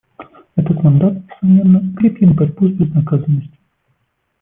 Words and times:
Этот 0.55 0.81
мандат, 0.83 1.13
несомненно, 1.17 1.91
укрепит 1.93 2.35
борьбу 2.35 2.69
с 2.69 2.71
безнаказанностью. 2.71 3.59